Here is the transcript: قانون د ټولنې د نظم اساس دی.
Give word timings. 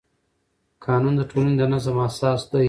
قانون 0.85 1.13
د 1.17 1.21
ټولنې 1.29 1.55
د 1.59 1.63
نظم 1.73 1.95
اساس 2.07 2.41
دی. 2.51 2.59